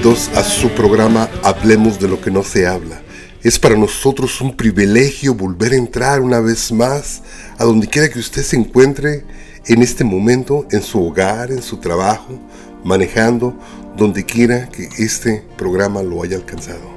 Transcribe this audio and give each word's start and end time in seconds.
A 0.00 0.42
su 0.42 0.70
programa 0.70 1.28
Hablemos 1.42 2.00
de 2.00 2.08
lo 2.08 2.22
que 2.22 2.30
no 2.30 2.42
se 2.42 2.66
habla. 2.66 3.02
Es 3.42 3.58
para 3.58 3.76
nosotros 3.76 4.40
un 4.40 4.56
privilegio 4.56 5.34
volver 5.34 5.74
a 5.74 5.76
entrar 5.76 6.22
una 6.22 6.40
vez 6.40 6.72
más 6.72 7.20
a 7.58 7.64
donde 7.64 7.86
quiera 7.86 8.08
que 8.08 8.18
usted 8.18 8.42
se 8.42 8.56
encuentre 8.56 9.26
en 9.66 9.82
este 9.82 10.02
momento, 10.02 10.66
en 10.70 10.80
su 10.82 11.04
hogar, 11.04 11.50
en 11.50 11.60
su 11.60 11.76
trabajo, 11.80 12.40
manejando, 12.82 13.54
donde 13.94 14.24
quiera 14.24 14.70
que 14.70 14.88
este 14.96 15.44
programa 15.58 16.02
lo 16.02 16.22
haya 16.22 16.36
alcanzado. 16.36 16.88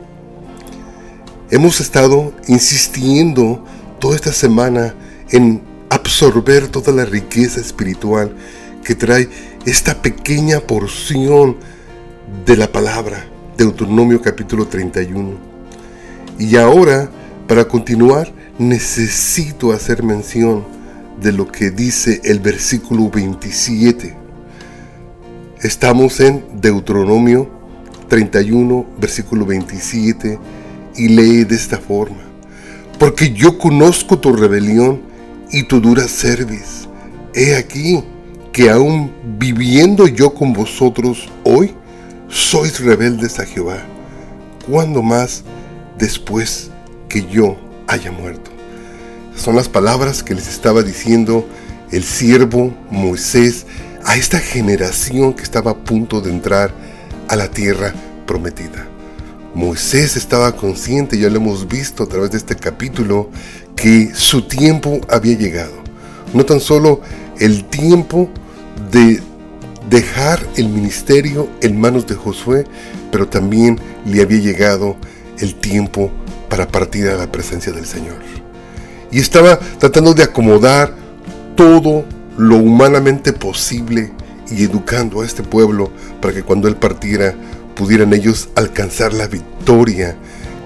Hemos 1.51 1.81
estado 1.81 2.33
insistiendo 2.47 3.65
toda 3.99 4.15
esta 4.15 4.31
semana 4.31 4.95
en 5.29 5.61
absorber 5.89 6.69
toda 6.69 6.93
la 6.93 7.03
riqueza 7.03 7.59
espiritual 7.59 8.33
que 8.81 8.95
trae 8.95 9.27
esta 9.65 10.01
pequeña 10.01 10.61
porción 10.61 11.57
de 12.45 12.57
la 12.57 12.69
palabra, 12.69 13.25
Deuteronomio 13.57 14.21
capítulo 14.21 14.67
31. 14.67 15.31
Y 16.39 16.57
ahora, 16.57 17.09
para 17.47 17.65
continuar, 17.67 18.29
necesito 18.57 19.71
hacer 19.71 20.03
mención 20.03 20.65
de 21.21 21.31
lo 21.31 21.49
que 21.49 21.69
dice 21.71 22.19
el 22.25 22.39
versículo 22.39 23.09
27. 23.09 24.17
Estamos 25.61 26.19
en 26.19 26.43
Deuteronomio 26.59 27.49
31, 28.09 28.87
versículo 28.99 29.45
27, 29.45 30.37
y 30.97 31.07
lee 31.07 31.45
de 31.45 31.55
esta 31.55 31.77
forma. 31.77 32.23
Porque 32.99 33.31
yo 33.31 33.57
conozco 33.57 34.19
tu 34.19 34.33
rebelión 34.33 35.01
y 35.49 35.63
tu 35.63 35.79
dura 35.79 36.09
cerviz. 36.09 36.89
He 37.33 37.55
aquí 37.55 38.03
que 38.51 38.69
aún 38.69 39.11
viviendo 39.39 40.07
yo 40.07 40.33
con 40.33 40.51
vosotros 40.51 41.29
hoy, 41.43 41.73
sois 42.33 42.79
rebeldes 42.79 43.39
a 43.39 43.45
Jehová. 43.45 43.77
¿Cuándo 44.67 45.03
más 45.03 45.43
después 45.97 46.71
que 47.07 47.25
yo 47.27 47.57
haya 47.87 48.11
muerto? 48.11 48.49
Son 49.35 49.55
las 49.55 49.69
palabras 49.69 50.23
que 50.23 50.33
les 50.33 50.47
estaba 50.47 50.81
diciendo 50.81 51.47
el 51.91 52.03
siervo 52.03 52.75
Moisés 52.89 53.65
a 54.03 54.15
esta 54.15 54.39
generación 54.39 55.33
que 55.33 55.43
estaba 55.43 55.71
a 55.71 55.77
punto 55.77 56.21
de 56.21 56.31
entrar 56.31 56.73
a 57.27 57.35
la 57.35 57.49
tierra 57.49 57.93
prometida. 58.25 58.87
Moisés 59.53 60.17
estaba 60.17 60.55
consciente, 60.55 61.19
ya 61.19 61.29
lo 61.29 61.37
hemos 61.37 61.67
visto 61.67 62.03
a 62.03 62.07
través 62.07 62.31
de 62.31 62.37
este 62.37 62.55
capítulo, 62.55 63.29
que 63.75 64.11
su 64.15 64.47
tiempo 64.47 64.99
había 65.07 65.37
llegado. 65.37 65.73
No 66.33 66.43
tan 66.43 66.59
solo 66.59 67.01
el 67.39 67.65
tiempo 67.65 68.29
de 68.91 69.21
dejar 69.89 70.45
el 70.55 70.69
ministerio 70.69 71.49
en 71.61 71.79
manos 71.79 72.07
de 72.07 72.15
Josué, 72.15 72.65
pero 73.11 73.27
también 73.27 73.79
le 74.05 74.21
había 74.21 74.39
llegado 74.39 74.95
el 75.39 75.55
tiempo 75.55 76.11
para 76.49 76.67
partir 76.67 77.07
a 77.07 77.15
la 77.15 77.31
presencia 77.31 77.71
del 77.71 77.85
Señor. 77.85 78.17
Y 79.11 79.19
estaba 79.19 79.59
tratando 79.79 80.13
de 80.13 80.23
acomodar 80.23 80.93
todo 81.55 82.05
lo 82.37 82.57
humanamente 82.57 83.33
posible 83.33 84.11
y 84.49 84.63
educando 84.63 85.21
a 85.21 85.25
este 85.25 85.43
pueblo 85.43 85.91
para 86.21 86.33
que 86.33 86.43
cuando 86.43 86.67
Él 86.67 86.75
partiera 86.75 87.35
pudieran 87.75 88.13
ellos 88.13 88.49
alcanzar 88.55 89.13
la 89.13 89.27
victoria 89.27 90.15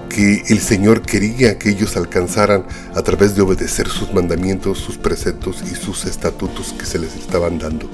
que 0.08 0.42
el 0.48 0.60
Señor 0.60 1.02
quería 1.02 1.58
que 1.58 1.70
ellos 1.70 1.96
alcanzaran 1.96 2.64
a 2.94 3.02
través 3.02 3.34
de 3.34 3.42
obedecer 3.42 3.88
sus 3.88 4.12
mandamientos, 4.12 4.78
sus 4.78 4.96
preceptos 4.96 5.62
y 5.70 5.74
sus 5.74 6.06
estatutos 6.06 6.74
que 6.78 6.86
se 6.86 6.98
les 6.98 7.14
estaban 7.14 7.58
dando. 7.58 7.88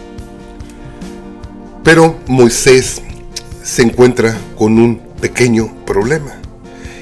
Pero 1.85 2.19
Moisés 2.27 3.03
se 3.63 3.83
encuentra 3.83 4.35
con 4.57 4.79
un 4.79 4.99
pequeño 5.21 5.85
problema. 5.85 6.33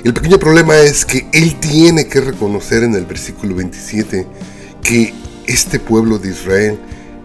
El 0.02 0.12
pequeño 0.12 0.38
problema 0.38 0.76
es 0.76 1.04
que 1.04 1.28
él 1.32 1.54
tiene 1.60 2.08
que 2.08 2.20
reconocer 2.20 2.82
en 2.82 2.96
el 2.96 3.06
versículo 3.06 3.54
27 3.54 4.26
que 4.82 5.14
este 5.46 5.78
pueblo 5.78 6.18
de 6.18 6.30
Israel 6.30 6.78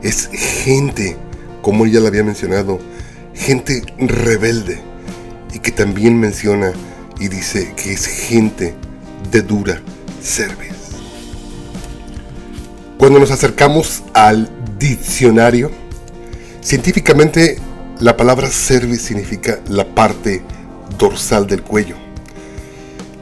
es 0.04 0.30
gente, 0.32 1.18
como 1.64 1.88
ya 1.88 2.00
lo 2.00 2.08
había 2.08 2.24
mencionado, 2.24 2.80
gente 3.34 3.82
rebelde 3.98 4.80
y 5.52 5.60
que 5.60 5.72
también 5.72 6.20
menciona 6.20 6.74
y 7.20 7.28
dice 7.28 7.74
que 7.76 7.94
es 7.94 8.06
gente 8.06 8.76
de 9.32 9.42
dura 9.42 9.82
cerviz. 10.22 10.74
Cuando 13.00 13.20
nos 13.20 13.32
acercamos 13.32 14.04
al 14.14 14.50
diccionario, 14.78 15.72
científicamente 16.68 17.60
la 18.02 18.18
palabra 18.18 18.50
cerviz 18.50 19.02
significa 19.02 19.60
la 19.70 19.86
parte 19.96 20.42
dorsal 21.00 21.48
del 21.48 21.64
cuello. 21.64 21.96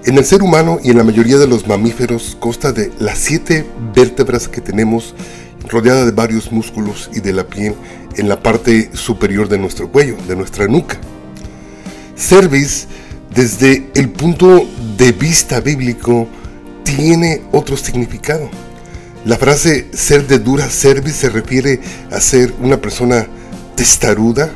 En 0.04 0.18
el 0.18 0.26
ser 0.26 0.42
humano 0.42 0.80
y 0.84 0.90
en 0.90 0.98
la 0.98 1.04
mayoría 1.04 1.38
de 1.38 1.46
los 1.46 1.68
mamíferos 1.68 2.36
consta 2.40 2.72
de 2.72 2.92
las 2.98 3.20
siete 3.20 3.64
vértebras 3.94 4.48
que 4.48 4.62
tenemos 4.62 5.14
rodeada 5.70 6.06
de 6.06 6.12
varios 6.12 6.52
músculos 6.52 7.12
y 7.14 7.20
de 7.20 7.34
la 7.34 7.44
piel 7.46 7.76
en 8.16 8.30
la 8.30 8.42
parte 8.42 8.90
superior 8.94 9.48
de 9.48 9.60
nuestro 9.60 9.92
cuello, 9.92 10.18
de 10.28 10.36
nuestra 10.36 10.68
nuca. 10.68 10.98
Cerviz 12.16 12.88
desde 13.30 13.92
el 13.94 14.10
punto 14.10 14.66
de 14.98 15.12
vista 15.12 15.60
bíblico, 15.60 16.28
tiene 16.84 17.44
otro 17.52 17.78
significado. 17.78 18.50
La 19.26 19.38
frase 19.38 19.88
ser 19.92 20.28
de 20.28 20.38
dura 20.38 20.70
cerviz 20.70 21.16
se 21.16 21.30
refiere 21.30 21.80
a 22.12 22.22
ser 22.22 22.54
una 22.60 22.78
persona 22.78 23.26
testaruda, 23.76 24.52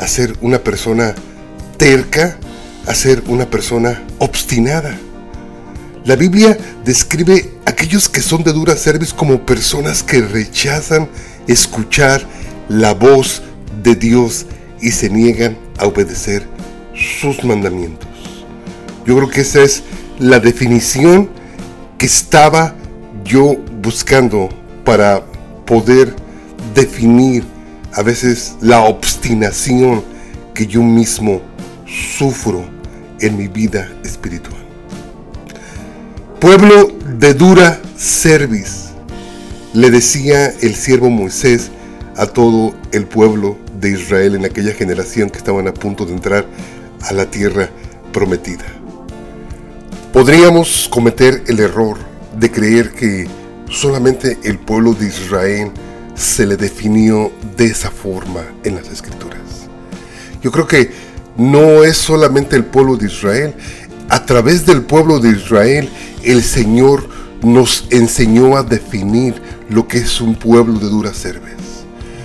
a 0.00 0.06
ser 0.06 0.36
una 0.40 0.60
persona 0.60 1.16
terca, 1.76 2.38
a 2.86 2.94
ser 2.94 3.24
una 3.26 3.50
persona 3.50 4.04
obstinada. 4.18 4.96
La 6.04 6.14
Biblia 6.14 6.56
describe 6.84 7.50
a 7.66 7.70
aquellos 7.70 8.08
que 8.08 8.22
son 8.22 8.44
de 8.44 8.52
dura 8.52 8.76
cerviz 8.76 9.12
como 9.12 9.44
personas 9.44 10.04
que 10.04 10.20
rechazan 10.20 11.08
escuchar 11.48 12.24
la 12.68 12.94
voz 12.94 13.42
de 13.82 13.96
Dios 13.96 14.46
y 14.80 14.92
se 14.92 15.10
niegan 15.10 15.58
a 15.76 15.86
obedecer 15.86 16.46
sus 16.94 17.42
mandamientos. 17.42 18.08
Yo 19.04 19.16
creo 19.16 19.28
que 19.28 19.40
esa 19.40 19.64
es 19.64 19.82
la 20.20 20.38
definición 20.38 21.30
que 21.98 22.06
estaba 22.06 22.76
yo 23.24 23.56
buscando 23.88 24.50
para 24.84 25.24
poder 25.64 26.14
definir 26.74 27.42
a 27.94 28.02
veces 28.02 28.54
la 28.60 28.80
obstinación 28.82 30.04
que 30.52 30.66
yo 30.66 30.82
mismo 30.82 31.40
sufro 31.86 32.66
en 33.18 33.38
mi 33.38 33.48
vida 33.48 33.90
espiritual. 34.04 34.60
Pueblo 36.38 36.92
de 37.18 37.32
dura 37.32 37.80
cerviz, 37.96 38.90
le 39.72 39.90
decía 39.90 40.52
el 40.60 40.74
siervo 40.74 41.08
Moisés 41.08 41.70
a 42.14 42.26
todo 42.26 42.74
el 42.92 43.06
pueblo 43.06 43.56
de 43.80 43.92
Israel 43.92 44.34
en 44.34 44.44
aquella 44.44 44.74
generación 44.74 45.30
que 45.30 45.38
estaban 45.38 45.66
a 45.66 45.72
punto 45.72 46.04
de 46.04 46.12
entrar 46.12 46.44
a 47.00 47.14
la 47.14 47.24
tierra 47.30 47.70
prometida. 48.12 48.66
Podríamos 50.12 50.90
cometer 50.90 51.42
el 51.46 51.58
error 51.60 51.96
de 52.38 52.50
creer 52.50 52.90
que 52.90 53.37
solamente 53.70 54.38
el 54.44 54.58
pueblo 54.58 54.94
de 54.94 55.08
Israel 55.08 55.70
se 56.14 56.46
le 56.46 56.56
definió 56.56 57.30
de 57.56 57.66
esa 57.66 57.90
forma 57.90 58.42
en 58.64 58.74
las 58.74 58.88
escrituras. 58.88 59.40
Yo 60.42 60.50
creo 60.50 60.66
que 60.66 60.90
no 61.36 61.84
es 61.84 61.96
solamente 61.96 62.56
el 62.56 62.64
pueblo 62.64 62.96
de 62.96 63.06
Israel. 63.06 63.54
A 64.08 64.24
través 64.24 64.66
del 64.66 64.82
pueblo 64.82 65.20
de 65.20 65.30
Israel, 65.30 65.88
el 66.22 66.42
Señor 66.42 67.08
nos 67.42 67.86
enseñó 67.90 68.56
a 68.56 68.62
definir 68.62 69.40
lo 69.68 69.86
que 69.86 69.98
es 69.98 70.20
un 70.20 70.34
pueblo 70.34 70.78
de 70.78 70.88
dura 70.88 71.12
cerveza. 71.12 71.56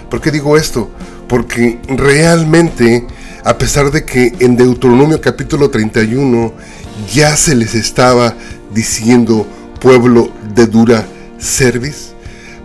¿Por 0.10 0.22
qué 0.22 0.32
digo 0.32 0.58
esto? 0.58 0.90
Porque 1.28 1.80
realmente 1.88 3.06
a 3.46 3.58
pesar 3.58 3.92
de 3.92 4.06
que 4.06 4.34
en 4.40 4.56
Deuteronomio 4.56 5.20
capítulo 5.20 5.70
31 5.70 6.54
ya 7.14 7.36
se 7.36 7.56
les 7.56 7.76
estaba 7.76 8.36
diciendo 8.74 9.46
pueblo 9.82 10.32
de 10.56 10.66
dura 10.66 11.06
cerviz, 11.44 12.14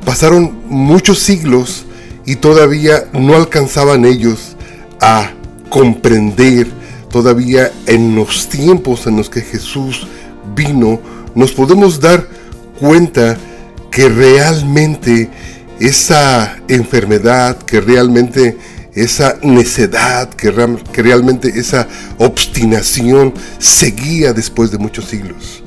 pasaron 0.04 0.62
muchos 0.68 1.18
siglos 1.18 1.84
y 2.24 2.36
todavía 2.36 3.04
no 3.12 3.34
alcanzaban 3.34 4.04
ellos 4.04 4.56
a 5.00 5.32
comprender, 5.68 6.66
todavía 7.10 7.72
en 7.86 8.14
los 8.14 8.48
tiempos 8.48 9.06
en 9.06 9.16
los 9.16 9.30
que 9.30 9.40
Jesús 9.40 10.06
vino, 10.54 11.00
nos 11.34 11.52
podemos 11.52 12.00
dar 12.00 12.26
cuenta 12.78 13.36
que 13.90 14.08
realmente 14.08 15.30
esa 15.80 16.58
enfermedad, 16.68 17.58
que 17.58 17.80
realmente 17.80 18.56
esa 18.94 19.38
necedad, 19.42 20.28
que, 20.30 20.50
realmente 20.50 21.48
esa 21.54 21.86
obstinación 22.18 23.32
seguía 23.58 24.32
después 24.32 24.70
de 24.70 24.78
muchos 24.78 25.04
siglos. 25.06 25.62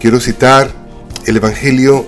Quiero 0.00 0.20
citar 0.20 0.70
el 1.26 1.36
Evangelio 1.36 2.06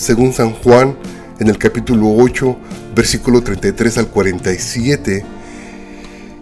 según 0.00 0.32
San 0.32 0.52
Juan 0.54 0.96
en 1.38 1.48
el 1.48 1.58
capítulo 1.58 2.10
8, 2.16 2.56
versículo 2.94 3.42
33 3.42 3.98
al 3.98 4.06
47, 4.08 5.24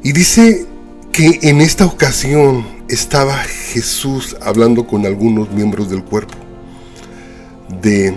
y 0.04 0.12
dice 0.12 0.64
que 1.12 1.40
en 1.42 1.60
esta 1.60 1.84
ocasión 1.84 2.64
estaba 2.88 3.36
Jesús 3.36 4.36
hablando 4.40 4.86
con 4.86 5.04
algunos 5.06 5.50
miembros 5.50 5.90
del 5.90 6.04
cuerpo, 6.04 6.34
de 7.82 8.16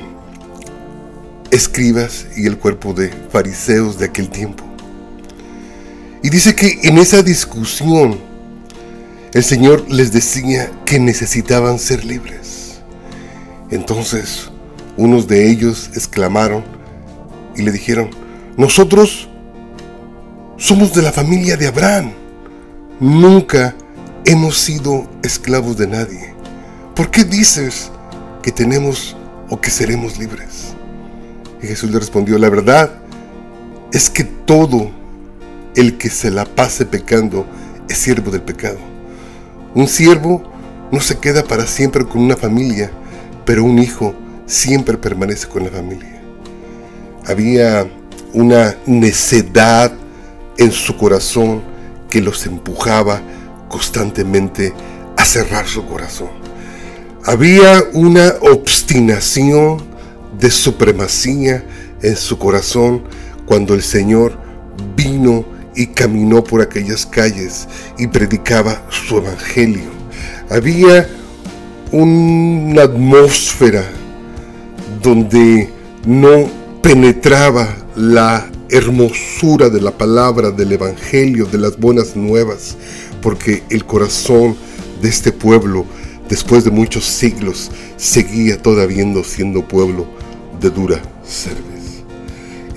escribas 1.50 2.28
y 2.38 2.46
el 2.46 2.60
cuerpo 2.60 2.94
de 2.94 3.10
fariseos 3.32 3.98
de 3.98 4.06
aquel 4.06 4.30
tiempo. 4.30 4.64
Y 6.22 6.30
dice 6.30 6.54
que 6.54 6.82
en 6.84 7.00
esa 7.00 7.24
discusión 7.24 8.20
el 9.34 9.44
Señor 9.44 9.90
les 9.90 10.12
decía 10.12 10.72
que 10.86 11.00
necesitaban 11.00 11.80
ser 11.80 12.06
libres. 12.06 12.80
Entonces 13.72 14.51
unos 14.98 15.28
de 15.28 15.50
ellos 15.50 15.90
exclamaron 15.94 16.64
y 17.56 17.62
le 17.62 17.72
dijeron, 17.72 18.10
nosotros 18.58 19.30
somos 20.58 20.94
de 20.94 21.02
la 21.02 21.12
familia 21.12 21.58
de 21.58 21.68
Abraham. 21.68 22.12
Nunca 23.00 23.76
hemos 24.26 24.58
sido 24.58 25.10
esclavos 25.24 25.78
de 25.78 25.88
nadie. 25.88 26.36
¿Por 26.96 27.10
qué 27.10 27.24
dices 27.24 27.92
que 28.44 28.52
tenemos 28.52 29.16
o 29.50 29.60
que 29.60 29.70
seremos 29.70 30.20
libres? 30.20 30.74
Y 31.62 31.68
Jesús 31.68 31.92
le 31.92 32.00
respondió, 32.00 32.38
la 32.38 32.50
verdad 32.50 32.92
es 33.92 34.10
que 34.10 34.24
todo 34.24 34.92
el 35.76 35.98
que 35.98 36.10
se 36.10 36.30
la 36.32 36.46
pase 36.46 36.86
pecando 36.86 37.46
es 37.90 37.98
siervo 37.98 38.32
del 38.32 38.42
pecado. 38.42 38.78
Un 39.74 39.88
siervo 39.88 40.44
no 40.92 41.00
se 41.00 41.18
queda 41.18 41.44
para 41.44 41.66
siempre 41.66 42.06
con 42.06 42.22
una 42.22 42.36
familia, 42.36 42.92
pero 43.46 43.64
un 43.64 43.80
hijo 43.80 44.14
siempre 44.52 44.98
permanece 44.98 45.48
con 45.48 45.64
la 45.64 45.70
familia. 45.70 46.22
Había 47.26 47.88
una 48.34 48.76
necedad 48.86 49.94
en 50.58 50.72
su 50.74 50.98
corazón 50.98 51.62
que 52.10 52.22
los 52.22 52.46
empujaba 52.46 53.22
constantemente 53.70 54.74
a 55.16 55.24
cerrar 55.24 55.68
su 55.68 55.86
corazón. 55.86 56.30
Había 57.24 57.82
una 57.94 58.34
obstinación 58.42 59.82
de 60.38 60.52
supremacía 60.52 61.64
en 62.02 62.18
su 62.18 62.38
corazón 62.38 63.04
cuando 63.46 63.74
el 63.74 63.82
Señor 63.82 64.38
vino 64.98 65.46
y 65.76 65.88
caminó 65.88 66.44
por 66.44 66.62
aquellas 66.62 67.06
calles 67.06 67.70
y 67.98 68.08
predicaba 68.08 68.82
su 68.90 69.20
evangelio. 69.20 69.92
Había 70.50 71.08
una 71.94 72.84
atmósfera 72.84 74.01
donde 75.02 75.70
no 76.06 76.50
penetraba 76.82 77.76
la 77.96 78.50
hermosura 78.70 79.70
de 79.70 79.82
la 79.82 79.92
palabra, 79.92 80.52
del 80.52 80.72
evangelio, 80.72 81.46
de 81.46 81.58
las 81.58 81.78
buenas 81.78 82.16
nuevas, 82.16 82.78
porque 83.22 83.64
el 83.70 83.86
corazón 83.86 84.56
de 85.02 85.10
este 85.10 85.32
pueblo, 85.32 85.86
después 86.30 86.64
de 86.64 86.72
muchos 86.72 87.06
siglos, 87.06 87.70
seguía 87.98 88.62
todavía 88.62 89.06
siendo 89.24 89.68
pueblo 89.68 90.08
de 90.60 90.70
dura 90.70 91.02
cerviz. 91.26 92.04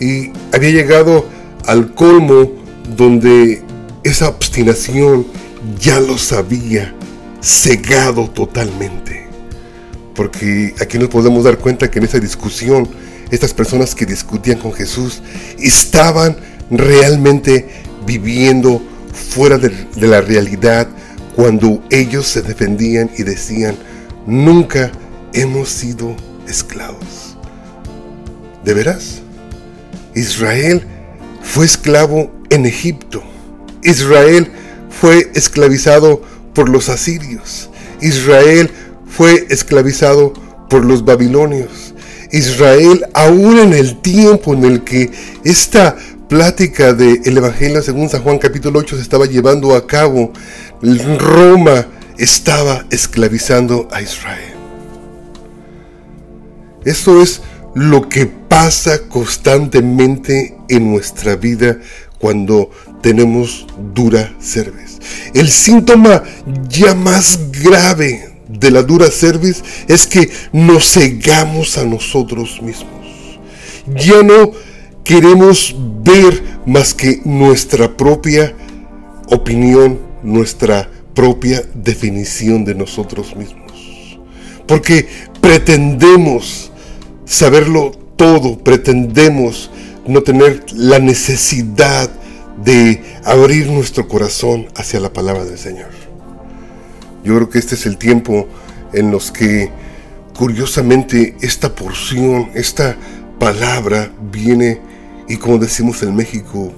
Y 0.01 0.33
había 0.55 0.71
llegado 0.71 1.27
al 1.67 1.95
colmo 1.95 2.51
donde 2.97 3.63
esa 4.03 4.29
obstinación 4.29 5.27
ya 5.81 6.01
los 6.01 6.33
había 6.33 6.95
cegado 7.41 8.29
totalmente. 8.29 9.24
Porque 10.15 10.75
aquí 10.81 10.99
nos 10.99 11.09
podemos 11.09 11.45
dar 11.45 11.59
cuenta 11.59 11.91
que 11.91 11.99
en 11.99 12.05
esa 12.05 12.21
discusión, 12.21 12.89
estas 13.31 13.53
personas 13.53 13.95
que 13.95 14.07
discutían 14.07 14.59
con 14.59 14.73
Jesús 14.73 15.23
estaban 15.59 16.37
realmente 16.71 17.69
viviendo 18.07 18.83
fuera 19.13 19.59
de, 19.59 19.69
de 19.69 20.07
la 20.07 20.21
realidad 20.21 20.89
cuando 21.35 21.83
ellos 21.91 22.27
se 22.27 22.43
defendían 22.43 23.11
y 23.17 23.25
decían, 23.25 23.77
nunca 24.27 24.93
hemos 25.33 25.69
sido 25.69 26.15
esclavos. 26.49 27.37
¿De 28.65 28.73
veras? 28.73 29.21
Israel 30.15 30.85
fue 31.43 31.67
esclavo 31.67 32.33
en 32.51 32.67
Egipto. 32.67 33.23
Israel 33.83 34.51
fue 34.89 35.31
esclavizado 35.35 36.23
por 36.55 36.69
los 36.69 36.89
asirios. 36.89 37.69
Israel 38.01 38.71
fue 39.17 39.47
esclavizado 39.51 40.33
por 40.69 40.85
los 40.85 41.05
babilonios. 41.05 41.95
Israel, 42.33 43.07
aún 43.15 43.59
en 43.59 43.73
el 43.73 44.01
tiempo 44.01 44.55
en 44.55 44.65
el 44.65 44.83
que 44.83 45.11
esta 45.45 45.97
plática 46.29 46.93
del 46.95 47.37
Evangelio 47.37 47.81
según 47.83 48.09
San 48.09 48.23
Juan 48.23 48.39
capítulo 48.39 48.81
8 48.81 48.97
se 48.97 49.03
estaba 49.03 49.27
llevando 49.27 49.77
a 49.77 49.87
cabo, 49.87 50.33
Roma 50.83 51.87
estaba 52.19 52.85
esclavizando 52.91 53.89
a 53.93 54.03
Israel. 54.03 54.55
Esto 56.85 57.23
es 57.23 57.41
lo 57.75 58.09
que 58.09 58.27
pasa 58.27 59.09
constantemente 59.09 60.57
en 60.69 60.91
nuestra 60.91 61.37
vida 61.37 61.79
cuando 62.19 62.71
tenemos 63.01 63.67
dura 63.95 64.35
cerviz. 64.41 64.99
El 65.35 65.51
síntoma 65.51 66.23
ya 66.69 66.95
más 66.95 67.39
grave 67.63 68.34
de 68.49 68.71
la 68.71 68.83
dura 68.83 69.11
cerviz 69.11 69.63
es 69.89 70.07
que 70.07 70.31
nos 70.53 70.93
cegamos 70.93 71.79
a 71.79 71.85
nosotros 71.85 72.61
mismos. 72.63 73.41
Ya 73.87 74.23
no 74.23 74.53
queremos 75.03 75.75
ver 76.03 76.43
más 76.67 76.95
que 76.95 77.21
nuestra 77.25 77.97
propia 77.97 78.55
opinión, 79.29 79.99
nuestra 80.23 80.91
propia 81.15 81.63
definición 81.75 82.65
de 82.65 82.75
nosotros 82.75 83.37
mismos. 83.37 84.19
Porque 84.67 85.07
pretendemos 85.41 86.73
saberlo 87.25 87.93
todo, 88.17 88.59
pretendemos 88.59 89.71
no 90.07 90.23
tener 90.23 90.65
la 90.75 90.99
necesidad 90.99 92.11
de 92.63 93.03
abrir 93.25 93.69
nuestro 93.69 94.09
corazón 94.09 94.67
hacia 94.75 95.01
la 95.01 95.13
palabra 95.13 95.45
del 95.45 95.59
Señor. 95.59 96.04
Yo 97.25 97.35
creo 97.37 97.49
que 97.49 97.59
este 97.59 97.75
es 97.75 97.87
el 97.87 97.97
tiempo 97.97 98.47
en 98.93 99.11
los 99.11 99.33
que 99.33 99.71
curiosamente 100.37 101.37
esta 101.41 101.75
porción, 101.75 102.51
esta 102.55 102.97
palabra 103.39 104.13
viene 104.31 104.81
y 105.29 105.39
como 105.39 105.59
decimos 105.59 106.03
en 106.03 106.15
México, 106.15 106.73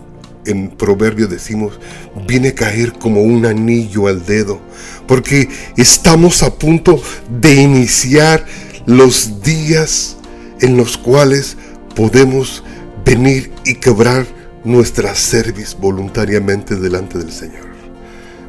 en 0.44 0.70
proverbio 0.70 1.26
decimos, 1.26 1.80
viene 2.26 2.48
a 2.48 2.54
caer 2.54 2.92
como 2.92 3.22
un 3.22 3.44
anillo 3.44 4.06
al 4.06 4.24
dedo, 4.24 4.60
porque 5.08 5.48
estamos 5.76 6.42
a 6.42 6.54
punto 6.54 7.02
de 7.28 7.54
iniciar 7.54 8.46
los 8.86 9.42
días 9.42 10.16
en 10.60 10.76
los 10.76 10.96
cuales 10.96 11.56
podemos 11.96 12.62
venir 13.04 13.52
y 13.64 13.74
quebrar 13.74 14.26
nuestra 14.64 15.14
cerviz 15.14 15.76
voluntariamente 15.78 16.76
delante 16.76 17.18
del 17.18 17.32
Señor. 17.32 17.66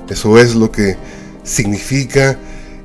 Eso 0.10 0.38
es 0.39 0.56
lo 0.56 0.72
que 0.72 0.96
significa 1.48 2.38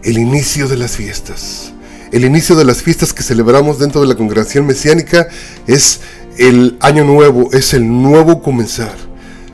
el 0.02 0.18
inicio 0.18 0.68
de 0.68 0.76
las 0.76 0.96
fiestas. 0.96 1.72
El 2.12 2.24
inicio 2.24 2.56
de 2.56 2.64
las 2.64 2.82
fiestas 2.82 3.12
que 3.12 3.22
celebramos 3.22 3.78
dentro 3.78 4.00
de 4.00 4.06
la 4.06 4.14
congregación 4.14 4.66
mesiánica 4.66 5.28
es 5.66 6.00
el 6.38 6.76
año 6.80 7.04
nuevo, 7.04 7.50
es 7.52 7.74
el 7.74 7.86
nuevo 7.86 8.42
comenzar, 8.42 8.94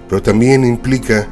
pero 0.09 0.23
también 0.23 0.65
implica 0.65 1.29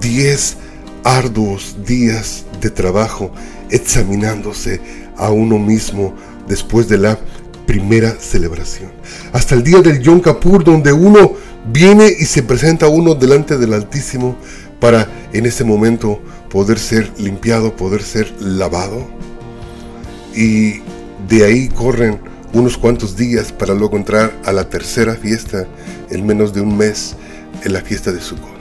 10 0.00 0.56
arduos 1.04 1.76
días 1.86 2.44
de 2.60 2.70
trabajo 2.70 3.30
examinándose 3.70 4.80
a 5.16 5.30
uno 5.30 5.58
mismo 5.58 6.14
después 6.46 6.88
de 6.88 6.98
la 6.98 7.18
primera 7.66 8.16
celebración. 8.20 8.90
Hasta 9.32 9.54
el 9.54 9.64
día 9.64 9.80
del 9.80 10.00
Yom 10.00 10.20
Kippur, 10.20 10.62
donde 10.62 10.92
uno 10.92 11.32
viene 11.72 12.08
y 12.18 12.24
se 12.24 12.42
presenta 12.42 12.86
uno 12.86 13.14
delante 13.14 13.58
del 13.58 13.74
Altísimo 13.74 14.36
para 14.80 15.08
en 15.32 15.46
ese 15.46 15.64
momento 15.64 16.20
poder 16.50 16.78
ser 16.78 17.12
limpiado, 17.18 17.76
poder 17.76 18.02
ser 18.02 18.32
lavado. 18.40 19.06
Y 20.34 20.80
de 21.28 21.44
ahí 21.44 21.68
corren 21.68 22.20
unos 22.52 22.76
cuantos 22.76 23.16
días 23.16 23.52
para 23.52 23.74
luego 23.74 23.96
entrar 23.96 24.32
a 24.44 24.52
la 24.52 24.68
tercera 24.68 25.14
fiesta 25.14 25.66
en 26.10 26.26
menos 26.26 26.52
de 26.54 26.60
un 26.60 26.76
mes, 26.76 27.16
en 27.64 27.72
la 27.72 27.80
fiesta 27.80 28.12
de 28.12 28.20
Sukkot. 28.20 28.56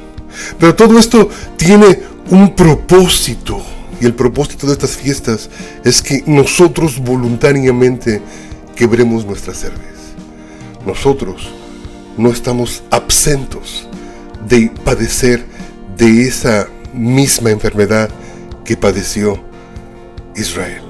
Pero 0.60 0.76
todo 0.76 0.98
esto 1.00 1.30
tiene 1.58 2.00
un 2.30 2.56
propósito. 2.56 3.62
Y 4.02 4.06
el 4.06 4.14
propósito 4.14 4.68
de 4.68 4.74
estas 4.74 4.98
fiestas 4.98 5.50
es 5.86 6.02
que 6.02 6.24
nosotros 6.26 7.00
voluntariamente 7.00 8.22
quebremos 8.76 9.26
nuestra 9.26 9.54
cerveza. 9.54 9.86
Nosotros 10.86 11.50
no 12.18 12.30
estamos 12.30 12.84
absentos 12.92 13.88
de 14.48 14.72
padecer 14.84 15.46
de 15.98 16.28
esa 16.28 16.68
misma 16.94 17.52
enfermedad 17.52 18.10
que 18.64 18.78
padeció 18.78 19.40
Israel. 20.36 20.82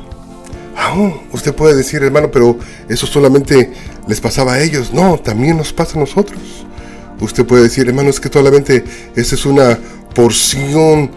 Aún 0.75 1.21
usted 1.31 1.53
puede 1.53 1.75
decir, 1.75 2.03
hermano, 2.03 2.29
pero 2.31 2.57
eso 2.89 3.07
solamente 3.07 3.71
les 4.07 4.19
pasaba 4.19 4.53
a 4.53 4.61
ellos. 4.61 4.93
No, 4.93 5.17
también 5.17 5.57
nos 5.57 5.73
pasa 5.73 5.97
a 5.97 6.01
nosotros. 6.01 6.65
Usted 7.19 7.45
puede 7.45 7.63
decir, 7.63 7.87
hermano, 7.87 8.09
es 8.09 8.19
que 8.19 8.29
solamente 8.29 8.83
esa 9.15 9.35
es 9.35 9.45
una 9.45 9.79
porción 10.13 11.11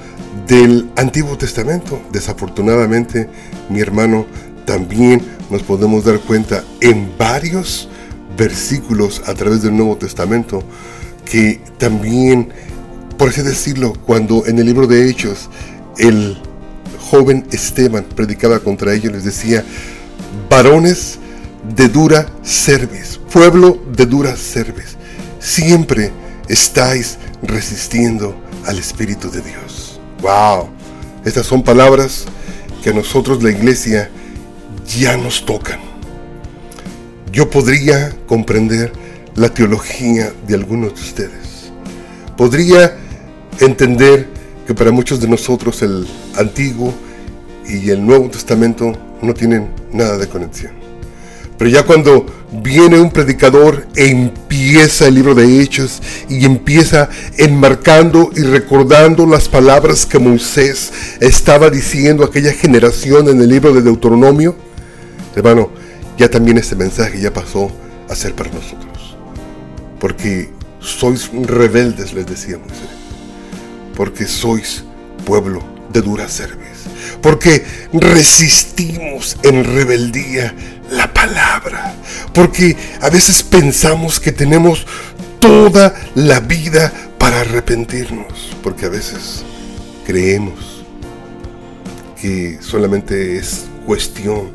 del 0.47 0.88
Antiguo 0.97 1.37
Testamento. 1.37 2.00
Desafortunadamente, 2.12 3.28
mi 3.68 3.80
hermano, 3.80 4.26
también 4.64 5.23
nos 5.50 5.62
podemos 5.62 6.04
dar 6.04 6.21
cuenta 6.21 6.62
en 6.80 7.11
varios 7.18 7.88
versículos 8.37 9.23
a 9.26 9.35
través 9.35 9.62
del 9.62 9.76
Nuevo 9.76 9.97
Testamento 9.97 10.62
que 11.25 11.61
también, 11.78 12.50
por 13.18 13.30
así 13.30 13.42
decirlo, 13.42 13.92
cuando 14.06 14.46
en 14.46 14.58
el 14.58 14.66
libro 14.66 14.87
de 14.87 15.10
Hechos 15.10 15.50
el 15.98 16.38
joven 17.10 17.46
Esteban 17.50 18.04
predicaba 18.04 18.60
contra 18.60 18.94
ellos, 18.94 19.12
les 19.12 19.25
decía, 19.25 19.64
varones 20.48 21.18
de 21.75 21.88
dura 21.88 22.26
cerviz, 22.44 23.18
pueblo 23.32 23.82
de 23.92 24.06
dura 24.06 24.37
cerviz, 24.37 24.96
siempre 25.40 26.12
estáis 26.48 27.18
resistiendo 27.42 28.37
al 28.66 28.78
Espíritu 28.78 29.30
de 29.30 29.40
Dios. 29.40 30.00
¡Wow! 30.22 30.68
Estas 31.25 31.46
son 31.46 31.62
palabras 31.62 32.25
que 32.82 32.90
a 32.90 32.92
nosotros 32.92 33.42
la 33.42 33.50
iglesia 33.50 34.10
ya 34.98 35.16
nos 35.16 35.44
tocan. 35.44 35.80
Yo 37.32 37.50
podría 37.50 38.14
comprender 38.26 38.92
la 39.34 39.48
teología 39.48 40.32
de 40.46 40.54
algunos 40.54 40.94
de 40.94 41.00
ustedes. 41.00 41.72
Podría 42.37 42.96
entender 43.61 44.29
que 44.67 44.75
para 44.75 44.91
muchos 44.91 45.21
de 45.21 45.29
nosotros 45.29 45.83
el 45.83 46.07
Antiguo 46.37 46.93
y 47.67 47.91
el 47.91 48.05
Nuevo 48.05 48.29
Testamento 48.31 48.93
no 49.23 49.35
tienen 49.35 49.69
nada 49.93 50.17
de 50.17 50.27
conexión. 50.29 50.73
Pero 51.57 51.71
ya 51.71 51.85
cuando 51.85 52.25
viene 52.53 53.00
un 53.00 53.11
predicador 53.11 53.88
e 53.97 54.07
empieza 54.07 55.09
el 55.09 55.15
libro 55.15 55.35
de 55.35 55.61
Hechos 55.61 56.00
y 56.29 56.45
empieza 56.45 57.09
enmarcando 57.37 58.31
y 58.35 58.43
recordando 58.43 59.27
las 59.27 59.49
palabras 59.49 60.07
que 60.07 60.21
Moisés 60.21 60.93
estaba 61.21 61.69
diciendo 61.69 62.23
a 62.23 62.27
aquella 62.27 62.53
generación 62.53 63.29
en 63.29 63.41
el 63.41 63.49
libro 63.49 63.75
de 63.75 63.83
Deuteronomio, 63.83 64.55
hermano, 65.35 65.71
ya 66.17 66.31
también 66.31 66.59
este 66.59 66.77
mensaje 66.77 67.21
ya 67.21 67.33
pasó 67.33 67.73
a 68.09 68.15
ser 68.15 68.35
para 68.35 68.50
nosotros. 68.50 69.17
Porque 69.99 70.50
sois 70.79 71.31
rebeldes, 71.33 72.12
les 72.12 72.27
decía 72.27 72.57
Moisés. 72.57 72.98
Porque 73.99 74.26
sois 74.26 74.85
pueblo 75.26 75.61
de 75.93 76.00
dura 76.00 76.26
cerviz 76.28 76.78
porque 77.23 77.64
resistimos 77.93 79.37
en 79.43 79.64
rebeldía 79.64 80.55
la 80.90 81.12
palabra, 81.12 81.95
porque 82.33 82.76
a 83.00 83.11
veces 83.11 83.43
pensamos 83.43 84.21
que 84.21 84.33
tenemos 84.33 84.87
toda 85.38 85.95
la 86.14 86.40
vida 86.40 86.93
para 87.19 87.40
arrepentirnos, 87.40 88.57
porque 88.62 88.87
a 88.87 88.88
veces 88.88 89.45
creemos 90.07 90.85
que 92.21 92.59
solamente 92.61 93.37
es 93.37 93.67
cuestión 93.87 94.50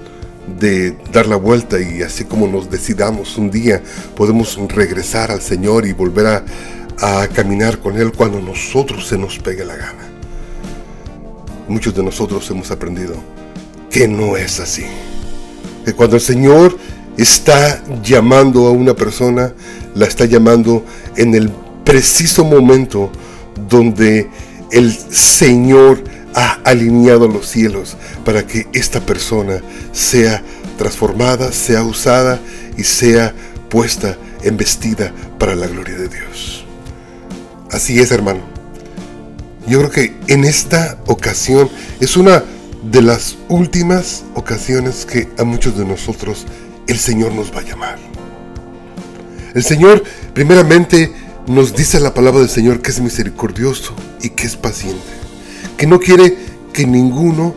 de 0.59 0.97
dar 1.11 1.27
la 1.27 1.37
vuelta 1.37 1.79
y 1.79 2.01
así 2.01 2.25
como 2.25 2.47
nos 2.47 2.69
decidamos 2.69 3.37
un 3.37 3.49
día 3.49 3.81
podemos 4.15 4.57
regresar 4.67 5.31
al 5.31 5.41
Señor 5.41 5.85
y 5.85 5.93
volver 5.93 6.27
a, 6.27 6.43
a 6.99 7.27
caminar 7.27 7.79
con 7.79 7.97
Él 7.97 8.11
cuando 8.11 8.39
nosotros 8.39 9.07
se 9.07 9.17
nos 9.17 9.39
pegue 9.39 9.65
la 9.65 9.75
gana 9.75 10.13
muchos 11.67 11.95
de 11.95 12.03
nosotros 12.03 12.49
hemos 12.49 12.71
aprendido 12.71 13.15
que 13.89 14.07
no 14.07 14.37
es 14.37 14.59
así. 14.59 14.85
Que 15.85 15.93
cuando 15.93 16.15
el 16.15 16.21
Señor 16.21 16.77
está 17.17 17.83
llamando 18.03 18.67
a 18.67 18.71
una 18.71 18.93
persona, 18.93 19.53
la 19.95 20.05
está 20.05 20.25
llamando 20.25 20.83
en 21.15 21.35
el 21.35 21.51
preciso 21.83 22.43
momento 22.43 23.11
donde 23.69 24.29
el 24.71 24.91
Señor 24.93 26.03
ha 26.33 26.59
alineado 26.63 27.27
los 27.27 27.47
cielos 27.47 27.95
para 28.25 28.47
que 28.47 28.67
esta 28.73 28.99
persona 29.05 29.61
sea 29.91 30.41
transformada, 30.77 31.51
sea 31.51 31.83
usada 31.83 32.39
y 32.77 32.83
sea 32.83 33.33
puesta 33.69 34.17
en 34.41 34.57
vestida 34.57 35.13
para 35.37 35.55
la 35.55 35.67
gloria 35.67 35.95
de 35.95 36.07
Dios. 36.07 36.52
Así 37.73 37.99
es, 37.99 38.11
hermano. 38.11 38.41
Yo 39.67 39.79
creo 39.79 39.89
que 39.89 40.15
en 40.27 40.43
esta 40.43 40.99
ocasión 41.07 41.69
es 41.99 42.15
una 42.15 42.43
de 42.83 43.01
las 43.01 43.35
últimas 43.49 44.23
ocasiones 44.35 45.07
que 45.07 45.27
a 45.39 45.43
muchos 45.43 45.75
de 45.75 45.83
nosotros 45.83 46.45
el 46.87 46.99
Señor 46.99 47.33
nos 47.33 47.51
va 47.51 47.61
a 47.61 47.63
llamar. 47.63 47.97
El 49.55 49.63
Señor 49.63 50.03
primeramente 50.35 51.13
nos 51.47 51.75
dice 51.75 51.99
la 51.99 52.13
palabra 52.13 52.41
del 52.41 52.49
Señor 52.49 52.79
que 52.81 52.91
es 52.91 52.99
misericordioso 52.99 53.95
y 54.21 54.29
que 54.29 54.45
es 54.45 54.55
paciente, 54.55 55.01
que 55.75 55.87
no 55.87 55.99
quiere 55.99 56.37
que 56.73 56.85
ninguno 56.85 57.55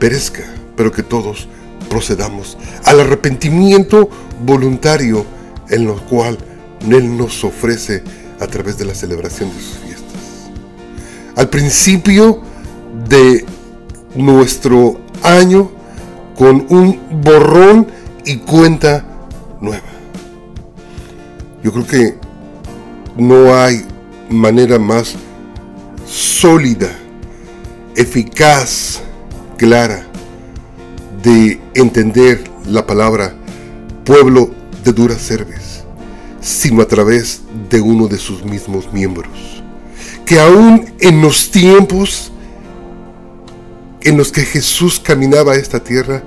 perezca, 0.00 0.52
pero 0.76 0.90
que 0.90 1.04
todos 1.04 1.48
procedamos 1.88 2.58
al 2.84 2.98
arrepentimiento 2.98 4.10
voluntario 4.44 5.24
en 5.68 5.86
lo 5.86 6.04
cual 6.06 6.38
Él 6.88 7.16
nos 7.16 7.44
ofrece 7.44 8.02
a 8.40 8.46
través 8.46 8.78
de 8.78 8.86
la 8.86 8.94
celebración 8.94 9.50
de 9.50 9.62
sus 9.62 9.78
fiestas 9.78 10.00
al 11.40 11.48
principio 11.48 12.42
de 13.08 13.46
nuestro 14.14 15.00
año 15.22 15.70
con 16.36 16.66
un 16.68 17.00
borrón 17.22 17.86
y 18.24 18.38
cuenta 18.38 19.04
nueva. 19.60 19.82
Yo 21.62 21.72
creo 21.72 21.86
que 21.86 22.18
no 23.16 23.54
hay 23.54 23.86
manera 24.28 24.78
más 24.78 25.14
sólida, 26.06 26.90
eficaz, 27.94 29.00
clara 29.56 30.04
de 31.22 31.60
entender 31.74 32.44
la 32.66 32.86
palabra 32.86 33.34
pueblo 34.04 34.50
de 34.84 34.92
dura 34.92 35.14
cerviz, 35.14 35.69
sino 36.40 36.82
a 36.82 36.88
través 36.88 37.42
de 37.68 37.80
uno 37.80 38.08
de 38.08 38.18
sus 38.18 38.44
mismos 38.44 38.92
miembros 38.92 39.60
que 40.30 40.38
aún 40.38 40.94
en 41.00 41.20
los 41.20 41.50
tiempos 41.50 42.30
en 44.02 44.16
los 44.16 44.30
que 44.30 44.42
Jesús 44.42 45.00
caminaba 45.00 45.54
a 45.54 45.56
esta 45.56 45.82
tierra, 45.82 46.22